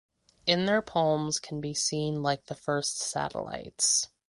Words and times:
In 0.47 0.65
their 0.65 0.81
palms 0.81 1.39
can 1.39 1.61
be 1.61 1.75
seen 1.75 2.23
like 2.23 2.47
the 2.47 2.55
first 2.55 2.97
satellites. 2.97 4.07